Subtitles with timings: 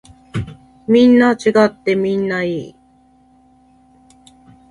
[0.87, 2.75] みんな違ってみんないい。